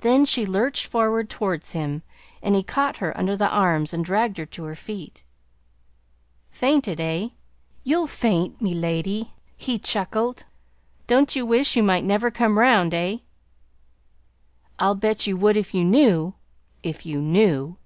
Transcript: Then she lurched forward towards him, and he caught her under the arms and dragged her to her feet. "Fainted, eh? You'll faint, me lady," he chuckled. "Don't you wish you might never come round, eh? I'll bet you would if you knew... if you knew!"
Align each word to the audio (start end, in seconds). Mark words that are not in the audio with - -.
Then 0.00 0.24
she 0.24 0.44
lurched 0.44 0.84
forward 0.84 1.30
towards 1.30 1.70
him, 1.70 2.02
and 2.42 2.56
he 2.56 2.64
caught 2.64 2.96
her 2.96 3.16
under 3.16 3.36
the 3.36 3.48
arms 3.48 3.94
and 3.94 4.04
dragged 4.04 4.36
her 4.36 4.46
to 4.46 4.64
her 4.64 4.74
feet. 4.74 5.22
"Fainted, 6.50 6.98
eh? 7.00 7.28
You'll 7.84 8.08
faint, 8.08 8.60
me 8.60 8.74
lady," 8.74 9.32
he 9.56 9.78
chuckled. 9.78 10.44
"Don't 11.06 11.36
you 11.36 11.46
wish 11.46 11.76
you 11.76 11.84
might 11.84 12.02
never 12.02 12.32
come 12.32 12.58
round, 12.58 12.92
eh? 12.94 13.18
I'll 14.80 14.96
bet 14.96 15.24
you 15.28 15.36
would 15.36 15.56
if 15.56 15.72
you 15.72 15.84
knew... 15.84 16.34
if 16.82 17.06
you 17.06 17.20
knew!" 17.22 17.76